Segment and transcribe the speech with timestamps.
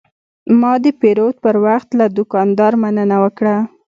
[0.59, 3.55] ما د پیرود پر وخت له دوکاندار مننه وکړه.